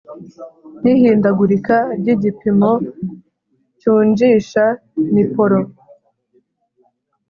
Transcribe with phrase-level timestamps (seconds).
[0.81, 2.71] n ihindagurika ry igipimo
[3.79, 4.63] cy unjisha
[5.13, 5.59] Ni polo